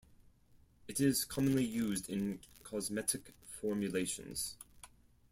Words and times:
It 0.87 0.99
is 0.99 1.25
commonly 1.25 1.63
used 1.63 2.09
in 2.09 2.39
cosmetic 2.63 3.35
formulations. 3.45 4.57